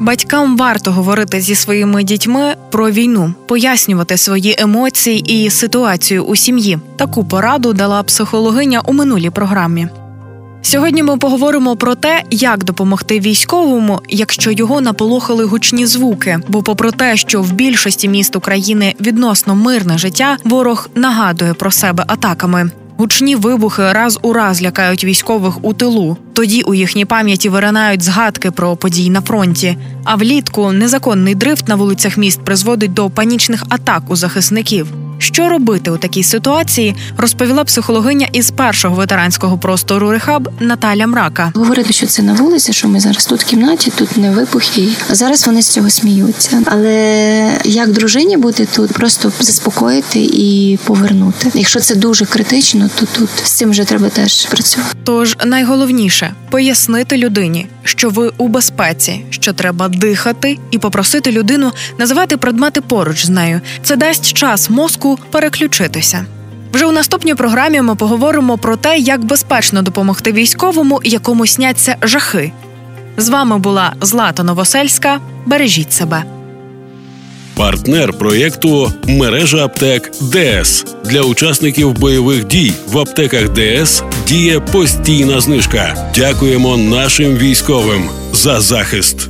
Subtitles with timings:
[0.00, 6.78] Батькам варто говорити зі своїми дітьми про війну, пояснювати свої емоції і ситуацію у сім'ї.
[6.96, 9.88] Таку пораду дала психологиня у минулій програмі.
[10.62, 16.38] Сьогодні ми поговоримо про те, як допомогти військовому, якщо його наполохали гучні звуки.
[16.48, 22.04] Бо, попри те, що в більшості міст України відносно мирне життя, ворог нагадує про себе
[22.06, 22.70] атаками.
[23.00, 26.16] Гучні вибухи раз у раз лякають військових у тилу.
[26.32, 29.76] Тоді у їхній пам'яті виринають згадки про події на фронті.
[30.04, 34.86] А влітку незаконний дрифт на вулицях міст призводить до панічних атак у захисників.
[35.22, 41.52] Що робити у такій ситуації, розповіла психологиня із першого ветеранського простору Рехаб Наталя Мрака.
[41.54, 44.88] Говорити, що це на вулиці, що ми зараз тут в кімнаті, тут не вибухи.
[45.10, 46.62] Зараз вони з цього сміються.
[46.66, 51.50] Але як дружині бути тут, просто заспокоїти і повернути.
[51.54, 54.96] Якщо це дуже критично, то тут з цим вже треба теж працювати.
[55.04, 62.36] Тож найголовніше пояснити людині, що ви у безпеці, що треба дихати, і попросити людину називати
[62.36, 63.60] предмети поруч з нею.
[63.82, 66.24] Це дасть час мозку переключитися.
[66.72, 72.52] Вже у наступній програмі ми поговоримо про те, як безпечно допомогти військовому, якому сняться жахи.
[73.16, 75.20] З вами була Злата Новосельська.
[75.46, 76.39] Бережіть себе.
[77.60, 86.10] Партнер проєкту мережа аптек ДС для учасників бойових дій в аптеках ДС діє постійна знижка.
[86.14, 89.29] Дякуємо нашим військовим за захист.